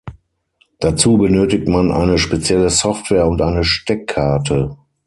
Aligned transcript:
Dazu 0.79 1.17
benötigt 1.19 1.67
man 1.67 1.91
eine 1.91 2.17
spezielle 2.17 2.71
Software 2.71 3.27
und 3.27 3.39
eine 3.39 3.63
Steckkarte. 3.63 4.75